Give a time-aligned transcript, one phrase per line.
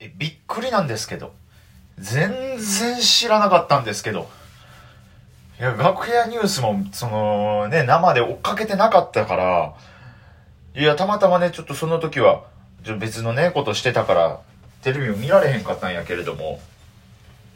[0.00, 1.32] え、びっくりなんですけど。
[1.98, 4.28] 全然知らなかったんですけど。
[5.60, 9.74] いや、楽屋ニュースも、その、ね、生で追っかけてなかったから、
[10.74, 12.42] いや、たまたまね、ちょっとその時は、
[12.98, 14.40] 別のね、ことしてたから、
[14.82, 16.60] テレビを見られへんかったんやけれども、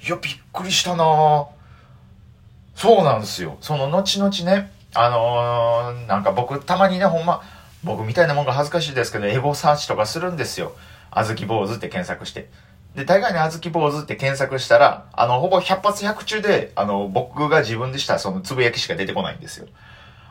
[0.07, 1.47] いや、びっくりしたな
[2.77, 3.59] そうなんですよ。
[3.61, 7.43] その後々ね、あのーなんか僕たまにね、ほんま、
[7.83, 10.73] 僕みたいなもんが恥ずかしいですけど、エゴサーチとかするんですよ。
[11.11, 12.49] あずき坊主って検索して。
[12.95, 19.67] で、大概にあずき坊主って検索したら、あの、ほぼ100発100中で、あの、僕が自分でしたそのつぶやきしか出てこないんですよ。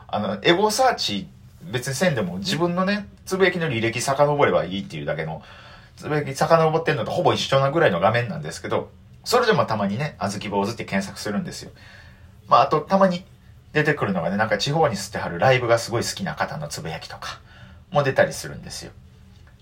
[0.06, 1.28] あの、エゴサーチ
[1.62, 5.42] 別にせんでも自分のね、つぶやきの履歴遡ればいいっていうだけの、
[5.96, 8.90] つぶやき遡ってんのとほぼ一緒なぐらいの画面なんですけど、
[9.24, 11.70] それでもたまにね、あずき坊主って検索するんですよ。
[12.48, 13.24] まあ、あと、たまに
[13.72, 17.40] 出てくるのがね、なんか地方に吸ってはるライブがすごい好きな方のつぶやきとか
[17.90, 18.92] も出たりするんですよ。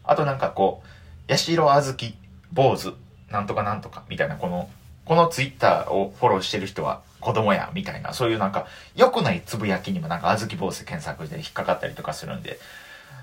[0.05, 0.89] あとなんかこう、
[1.29, 2.15] 八代あずき、
[2.53, 2.95] 坊主、
[3.31, 4.69] なんとかなんとか、みたいな、この、
[5.05, 12.59] このツイッターをフォローしてる人は子供や、みたいな、そういうなんか、良くないつぶやきにもなんか、あずき坊主検索で引っかかったりとかするんで、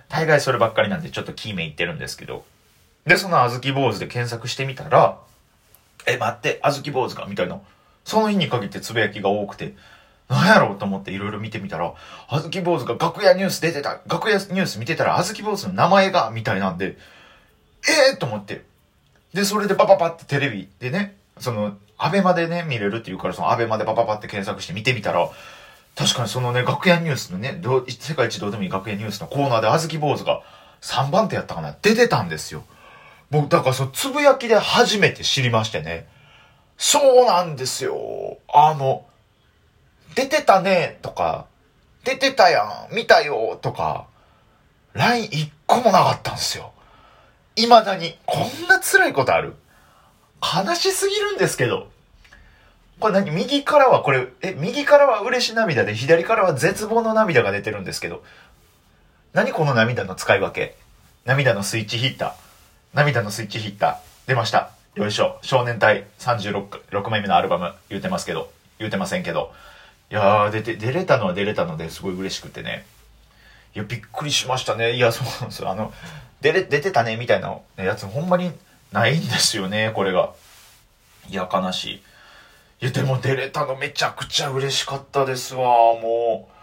[0.10, 2.44] 大概そればっかりなんでちょっとキーメいってるんですけど、
[3.06, 5.18] で、そのあずき坊主で検索してみたら、
[6.06, 7.60] え、待って、あずき坊主かみたいな。
[8.04, 9.74] その日に限ってつぶやきが多くて、
[10.30, 11.94] なんやろうと思っていろいろ見てみたら、
[12.28, 16.98] あずき坊主が楽屋ニュース出てた、楽屋ニュース見てたら、あずき坊主の名前が、みたいなんで、
[17.88, 18.64] ええー、と思って。
[19.34, 25.30] で、それでパパパってテレビでね、その、アベマでね、見れるっていうから、そのアベマでパパパって検索して見てみたら、
[25.96, 30.42] 確かにそのね、楽屋ニュースのね、世界一どうでもいい楽屋ニュースのコーナーであずき坊主が
[30.82, 32.64] 3番手やったかな、出てたんですよ。
[33.30, 36.08] 僕、だからそのつぶやきで初めて知りましてね。
[36.78, 38.38] そうなんですよ。
[38.54, 39.06] あの、
[40.16, 41.46] 出てたね、とか、
[42.04, 44.08] 出てたやん、見たよ、とか、
[44.94, 46.73] LINE 一個もなかったんですよ。
[47.56, 49.54] 未だに、こんな辛いことある？
[50.42, 51.88] 悲しすぎるんですけど。
[53.00, 53.32] これ何？
[53.32, 58.24] 右からはこれ、え、右からは嬉し涙で、左からは絶望の涙が出てるんですけど。
[59.34, 60.76] 何この涙の使い分け？
[61.26, 62.34] 涙のスイッチヒッター。
[62.94, 64.28] 涙のスイッチヒッター。
[64.28, 64.72] 出ました。
[64.96, 65.40] よいしょ。
[65.42, 69.52] 少年隊36 6枚目のアルバム言うてますけど、言うてませんけど。
[70.12, 72.86] いやー、出て、出れたのは出れたのですごい嬉しくてね。
[73.76, 74.94] いや、びっくりしましたね。
[74.94, 75.70] いや、そうなんですよ。
[75.70, 75.94] あの、
[76.42, 78.52] 出れ、出てたね、みたいなやつほんまに
[78.92, 80.34] ないんですよね、これが。
[81.30, 82.04] いや、悲しい。
[82.82, 85.62] いや、でも出れたのめちゃくちゃ嬉しかったですわ。
[85.62, 86.54] もう、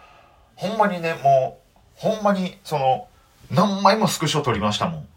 [0.55, 3.09] ほんまにね、もう、ほんまに、その、
[3.51, 5.09] 何枚もスクショ撮りましたもん。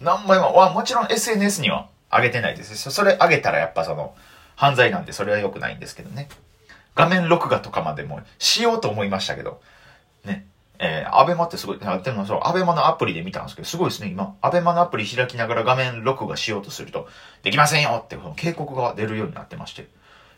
[0.00, 2.90] 何枚も、わ、もちろん SNS には上げてないです。
[2.90, 4.14] それ上げたらやっぱその、
[4.56, 6.28] 犯罪なんでそれは良くないんですけどね。
[6.94, 9.60] 画面録画とかまでもしようと思いましたけど、
[10.24, 10.46] ね。
[10.84, 14.34] えー、アベマってすごい、でもそう、アベマのアプリで見たんですけど、すごいですね、今。
[14.42, 17.08] アベマのアプリ開きながら画面録画しようとすると、
[17.44, 19.82] できませんよって、この警告が出るようになってまして。
[19.82, 19.86] い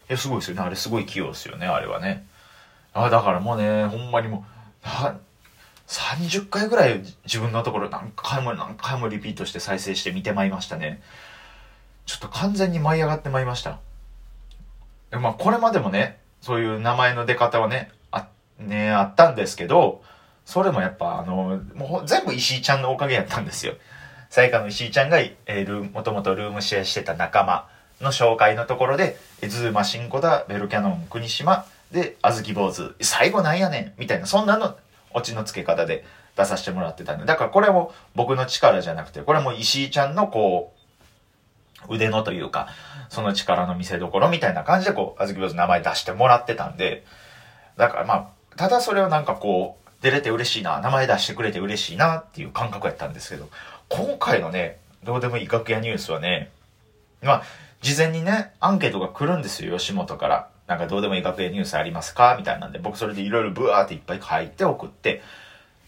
[0.08, 0.60] や、すごいですよね。
[0.62, 2.26] あれすごい器用ですよね、あれはね。
[2.92, 4.44] あだからもうね、ほんまにも
[4.84, 5.16] う、な
[5.86, 11.02] 30回ぐらい自分のところ何回も何回もリピートして再生して見てまいりましたね。
[12.04, 13.78] ちょっと完全に舞い上がってまいりました。
[15.10, 18.28] まあ、これまでもね、そういう名前の出方はね、あ、
[18.58, 20.02] ね、あったんですけど、
[20.44, 23.74] それもやっぱあの、もう全部石井ちゃんのおかげやったんですよ。
[24.28, 27.68] さやかの石井ちゃんが、えー、ルーもともとルームシェアしてた仲間
[28.00, 34.76] の紹介のところで、えズーマシンコだ、ベルキャノン国島、で、あずき坊主、最後なんやねんみたいな、そんなの、
[35.12, 36.04] オチの付け方で
[36.36, 40.74] 出させてもらってたんで、だからこれも僕の力じゃなくて、これも石井ちゃんのこ
[41.88, 42.68] う、腕のというか、
[43.10, 47.04] その力の見せ所みたいな感じでこう、あずき坊主の名前出してもらってたんで、
[47.76, 53.48] だからまあ、ただそれをなんかこう、出れて嬉しいな、名前出してくれて嬉しいなっていう感覚やったんですけど、
[53.88, 56.50] 今回のね、どうでもいい楽屋ニュースはね、
[57.22, 57.42] まあ、
[57.80, 60.48] 事前にね、アンケートが来るんですよ、吉本から。
[60.66, 65.22] なんかどうでもいい学園ニュースありますかみたいなんで、僕それでいろいろブワーっていっぱい書いて送って、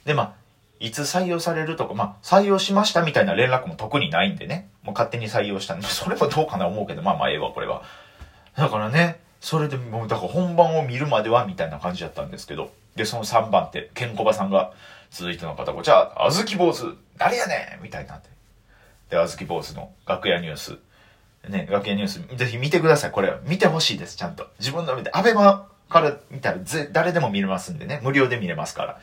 [0.07, 0.33] で、まあ、
[0.81, 7.83] いつ採用されるとか、まあ、採用しましたみたいな連絡も特にないんでね、もう勝手に採用したんで、それもどうかな思うけど、まあまあええわ、これは。
[8.57, 14.73] だからね、それでもう、だから本番を見るまではみたいな感じだったんですけど、で、その3番手、ケンコバさんが、
[15.11, 18.29] 続いての方、こちら、あずき坊主、誰やねんみたいになって。
[19.11, 20.79] で、あずき坊主の楽屋ニュース、
[21.49, 23.11] ね、楽屋ニュース、ぜひ見てください。
[23.13, 24.49] これ、見てほしいです、ちゃんと。
[24.59, 28.99] 自分の見て、アベマから見たらぜ、誰でも見れますんでね、無料で見れますから。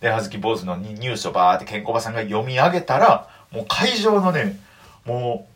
[0.00, 4.58] で、はずき坊主のニニュースをバーってケンコバさんが読み上げたら、もう会場のね、
[5.04, 5.46] も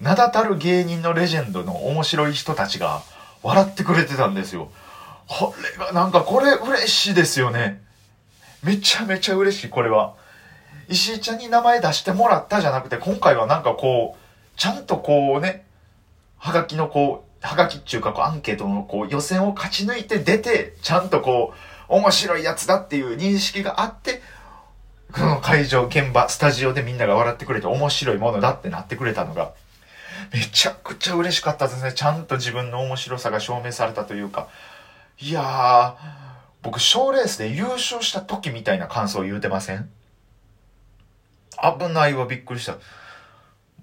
[0.00, 3.02] う、名だたる芸人のレジェンドの面白い人たちが
[3.42, 4.70] 笑ってくれてたんですよ。
[5.26, 7.82] これが、なんかこれ嬉しいですよね。
[8.62, 10.14] めちゃめちゃ嬉しい、これは。
[10.88, 15.64] 石井ちゃんに名前出してもらったじゃなくて、今回はなんかこう、ちゃんとこうね、
[16.38, 21.54] はがきのこう、はがきっていうかこうアンケートのこう予選を勝ち抜いて出て、ちゃんとこ
[21.88, 24.22] う、面白いやつだっていう認識があって、
[25.12, 29.52] この会場、現場、スタジオでみんなが笑ってくれて面白いものだってなってくれたのが、
[30.32, 31.92] めちゃくちゃ嬉しかったですね。
[31.92, 34.48] ちゃんと自分の面白さが証明されたというか。
[35.18, 35.94] いやー、
[36.62, 39.88] 僕、賞レースで優勝した時みたいな感想を言うてません？
[41.78, 42.76] 危ないわ、びっくりした。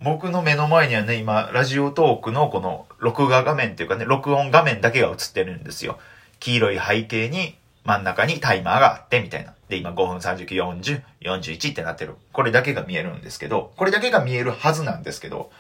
[0.01, 5.99] 僕の目の前にはね、今、ラジオトークのこの録画画面っていうかね、録音画面だけが映ってるんですよ。
[6.39, 9.53] 黄色い背景に真ん中にタイマーがあってみたいな。
[9.67, 12.15] で、今5分39、40、41ってなってる。
[12.31, 15.51] これだけが見えるんですけど、これだけが見えるはずなんですけど、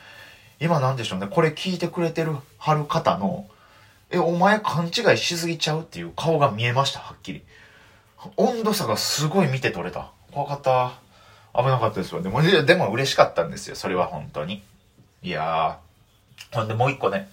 [0.59, 3.45] 今なんでしょうね、これ聞いてくれてる、はる方の、
[4.11, 7.43] え、お前勘違いしすぎちゃうっていう顔が見えました、はっきり。
[8.35, 10.11] 温度差がすごい見て取れた。
[10.31, 10.93] 怖かった。
[11.55, 12.21] 危なかったですよ。
[12.21, 14.63] でも、でも嬉しかったんですよ、それは本当に。
[15.23, 16.55] いやー。
[16.55, 17.29] ほんでもう一個ね、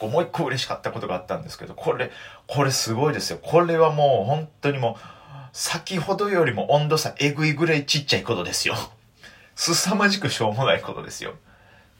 [0.00, 2.10] もう一個嬉しかったことがあったんですけど、これ、
[2.46, 3.38] これすごいですよ。
[3.42, 5.04] これはもう本当にもう、
[5.52, 8.74] 先ほどよりも温度差えぐいぐらいちっちゃいことですよ。
[9.54, 11.34] 凄まじくしょうもないことですよ。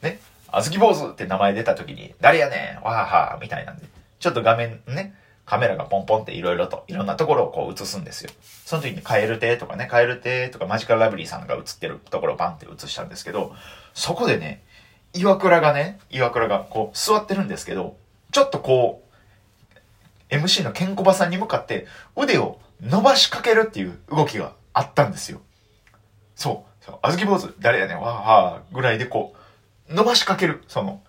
[0.00, 0.18] ね。
[0.52, 3.86] あずき坊主って名前出た時に、誰やねんわははみたいなんで。
[4.20, 5.14] ちょっと画面ね、
[5.46, 8.30] カメラがポンポンって色々と、いろんなところをこう映すんですよ。
[8.64, 13.54] その時にカエル亭とかね、カエル亭とかマジカルラブリーさんが映ってるところをバンって映したんですけど、
[13.94, 14.62] そこでね、
[15.14, 17.96] 岩倉がね、岩倉がこう座ってるんですけど、
[18.30, 19.02] ちょっとこ
[20.30, 25.40] う、MC のケンコバさんに向かって腕を伸ばしかけるっていう動きがあったんですよ。
[26.34, 26.84] そう。
[26.84, 29.38] そうあずき坊主、誰やねん、わーはーぐらいでこう、
[29.92, 30.62] 伸ばしかける。
[30.68, 31.00] その、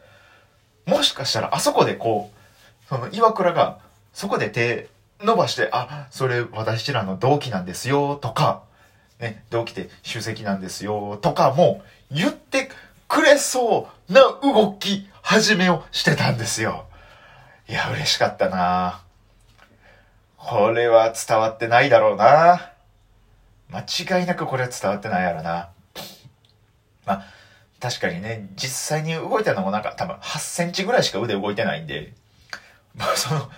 [0.86, 3.80] もしかしたらあそこでこう、その岩倉が
[4.14, 4.90] そこで手
[5.22, 8.64] 伸ばして、あ、それ私らの同期なんですよ、とか、
[9.20, 11.82] ね、同期で主席なんですよ、とかも
[12.12, 12.70] 言って
[13.08, 16.86] くれそうな動き始めをしてたんですよ。
[17.70, 19.02] いや、嬉しかったな
[20.38, 22.74] これは伝わってないだろうな
[23.70, 25.70] 間違いなくこれは伝わってないやろな。
[27.06, 27.26] まあ、
[27.84, 32.14] 確かにね、実際に動いたのもなんか多分8センチぐらいしか腕動いてないんで、
[32.96, 33.52] ま あその、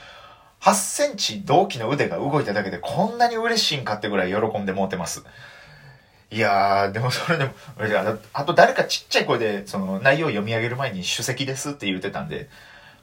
[0.62, 5.24] 8センチ同期の腕が動いただけでこんなに嬉しいんかってぐらい喜んでもうてます。
[6.32, 7.54] いやー、でもそれでも、
[8.34, 12.50] あと誰かちっちゃい声で、その内容を読み上げる前に主席ですって言ってたんで、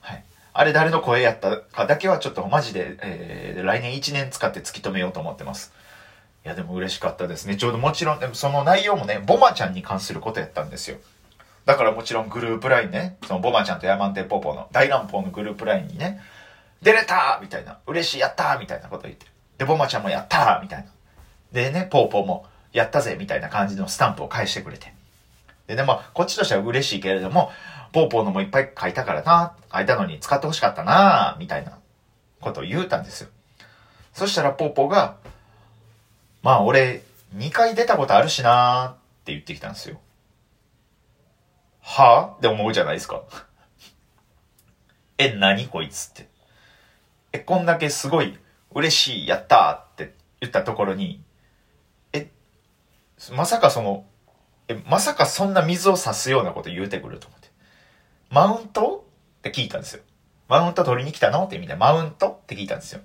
[0.00, 0.24] はい。
[0.54, 5.72] あれ誰の声やったかだけはちょっとマジで、えー、来年1年使って突き止めようと思ってます。
[6.44, 7.56] いや、でも嬉しかったですね。
[7.56, 10.96] ちょうどもちろん、でもその内容もね、ボマちゃんに関することやったんですよ。
[11.64, 16.20] だからもちろんグループラインね、そのボマちゃんとヤマンテポポの大乱暴のグループラインにね、
[16.82, 19.26] 出れたみたいな、嬉しい、やったみたいなこと言って。
[19.58, 20.90] で、ボマちゃんもやったみたいな。
[21.52, 24.92] でね、ポーポーもやったぜみたいな感じのスタンプを返してくれて。
[25.68, 27.52] で、でも、こっちとしては嬉しいけれども、
[27.92, 31.78] ポーポーのもいっぱい書いたからな、書いたのに使ってほしかったなみたいな
[32.40, 33.28] ことを言うたんですよ。
[34.12, 35.16] そしたらポーポーが、
[36.42, 37.02] まあ俺、
[37.36, 38.94] 2回出たことあるしなーっ
[39.24, 40.00] て言ってきたんですよ。
[41.80, 42.34] は？
[42.34, 43.22] ぁって思うじゃないですか。
[45.18, 46.28] え、何こいつって。
[47.32, 48.38] え、こんだけすごい
[48.72, 51.22] 嬉しい、やったーって言ったところに、
[52.12, 52.30] え、
[53.32, 54.04] まさかその、
[54.68, 57.50] え、まさかそんな水を差すようなこと言うてくると思って。
[58.30, 59.06] マウント？
[59.38, 60.02] って聞いたんですよ。
[60.48, 61.44] マウント取りに来たの？
[61.44, 62.30] って意味で、マウント？
[62.30, 63.00] って聞いたんですよ。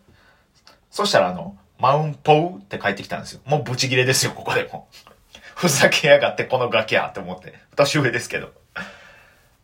[0.90, 3.42] そしたらあの、マウンポーって帰ってきたんですよ。
[3.46, 4.88] もうブチギレですよ、ここでも。
[5.56, 7.54] ふざけやがってこのガキやって思って。
[7.76, 8.52] 年上ですけど。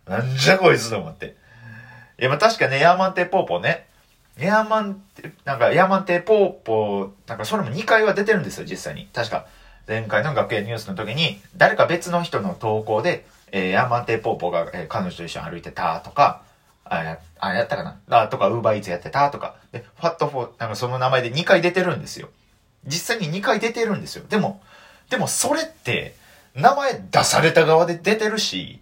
[0.08, 1.36] なんじゃこいつと思って。
[2.20, 3.88] いや、まあ確かね、エアマンテポーポーね。
[4.38, 9.08] エアマンテ、なんかエアマンテポーポー、なんかそれも2回は出てるんですよ、実際に。
[9.13, 9.46] 確か。
[9.88, 16.41] 前回の学園ニュースの時に、誰か別の人の投稿で、えー、エアマンテポーポーが、えー、彼女と一緒に歩いてたとか、
[17.00, 22.30] あ、や、あ、やったかなあ、とか、ウーバーイーツやってたとか、で、ファットフォー、なんかその名前で2回出てるんですよ。
[22.86, 24.26] 実際に2回出てるんですよ。
[24.28, 24.62] でも、
[25.10, 26.16] でもそれって、
[26.56, 28.80] 名前出された側で出てるし、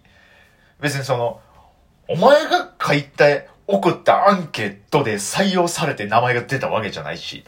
[0.79, 1.39] 別にその、
[2.07, 7.45] お前が書いて送ったアンケートで採用されて名前が出たわけじゃないし、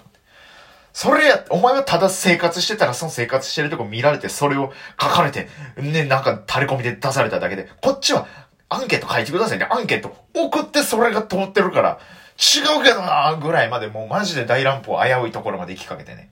[0.93, 8.27] それや、お前はただ生活してたらその生活してるとこ見られてそれを書かれて、ね、なんか垂れ込みで出されただけで、こっちは
[8.73, 9.67] アンケート書いてくださいね。
[9.69, 11.99] アンケート送ってそれが通ってるから、
[12.37, 16.31] 違うけどなぐらいまでもうマジで大乱暴危ういところまで行きかけてね。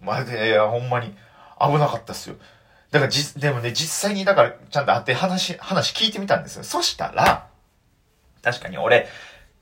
[0.00, 1.14] まで、いや、ほんまに
[1.58, 2.36] 危なかったっすよ。
[2.90, 6.64] だからじ、でもね、実際にだからちゃんと会って話、話聞いてみたんですよ。
[6.64, 7.46] そしたら、
[8.42, 9.08] 確かに俺、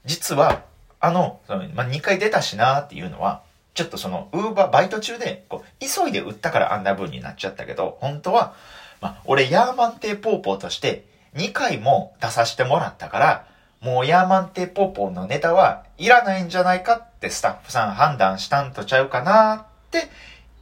[0.04, 0.62] 実は、
[1.00, 3.42] あの、そのまあ、2回出たしなっていうのは、
[3.74, 8.54] ちょっとその、ウーバーバイト中で、こう、急いで売ったからあんな風になっちゃったけど、本当は、
[9.00, 13.46] まあ、俺、ヤーマンテーポーポーとして、2回も出させてもらったから、
[13.80, 20.08] もうヤーマンテポポのネタはいらないんじゃないかってスタッフさん判断したんとちゃうかなって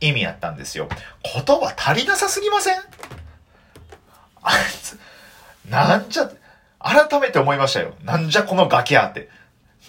[0.00, 0.88] 意味やったんですよ。
[1.22, 2.76] 言葉足りなさすぎません？
[4.42, 4.98] あいつ、
[5.70, 6.28] なんじゃ、
[6.80, 7.94] 改めて思いましたよ。
[8.02, 9.28] なんじゃこのガキやって。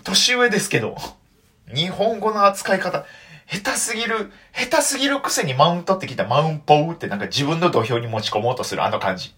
[0.03, 0.97] 年上ですけど、
[1.73, 3.05] 日本語の扱い方、
[3.47, 9.33] 下手すぎる、下手すぎるくせにマウントってきたマウンポーってなんか自分の土俵に持ち込もうとするあの感じ。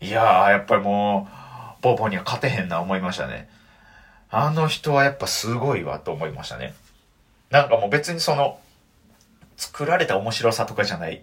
[0.00, 1.28] いやー、やっぱりも
[1.78, 3.48] う、ポーポーには勝てへんな思いましたね。
[4.30, 6.74] あの人はやっぱすごいわと思いましたね。
[7.50, 8.60] なんかもう別にその、
[9.56, 11.22] 作られた面白さとかじゃない。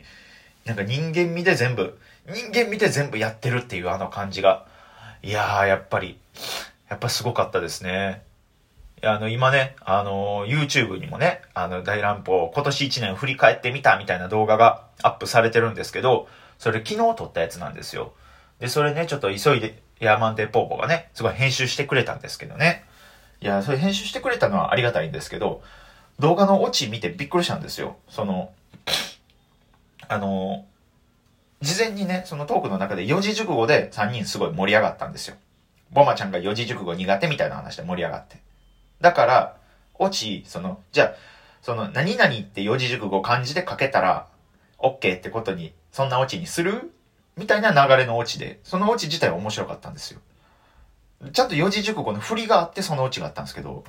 [0.66, 4.66] なんか人間味で全部、人間味で全部やってるっていうあの感じが。
[5.24, 6.20] いやー、やっぱり、
[6.90, 8.24] やっぱすごかったですね。
[9.04, 16.28] あの、今ね、あの、YouTube にもね、あの、大乱暴、今年1年振り返ってみたみたいな動画がアップされてるんですけど、
[16.58, 18.14] それ昨日撮ったやつなんですよ。
[18.60, 22.84] で、それね、ちょっと急いで、ヤーマンデーポーポがね、すごい編集してくれたんですけどね。
[23.42, 25.62] いや、それ編集してくれたのはありがたいんですけど、
[26.20, 27.98] 動画のオチ見てびっくりしたんですよ。
[28.10, 28.52] その、
[30.08, 30.66] あの、
[31.62, 35.36] 事前にね、そのトークの中で四字熟語で3人すごい盛り上がったんですよ。
[35.92, 38.38] ボマちゃんが四字熟語苦手みたいな話で盛り上がって。
[39.02, 39.58] だから、
[39.96, 41.14] オチ、その、じゃあ、
[41.62, 44.28] その、何々って四字熟語漢字で書けたら、
[44.78, 46.92] OK ってことに、そんなオチにする
[47.38, 50.20] みたいな流れのオチで、そのオチ自体は面白かったんですよ。
[51.34, 53.84] ちゃんと四字熟語の振りがあってそのオチがあったんですけど、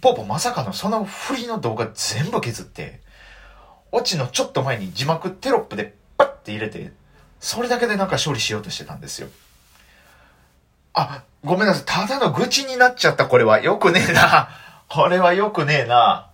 [0.00, 3.00] ポーポまさかのその振りの動画全部削って、
[3.90, 6.92] オチのちょっと前に字幕テロップでパッて入れて、
[7.40, 9.28] それだけでなんか処理しようとしてたんですよ。
[10.94, 11.84] あ、ごめんなさい。
[11.84, 13.60] ただの愚痴になっちゃった、これは。
[13.60, 14.48] よくねえな。
[14.88, 16.30] これはよくねえな。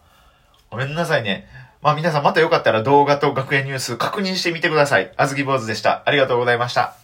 [0.70, 1.48] ごめんなさいね。
[1.84, 5.12] まあ皆さんまたよかったら動画と学園ニュース確認してみてください。
[5.18, 6.02] あずき坊主でした。
[6.06, 7.03] ありがとうございました。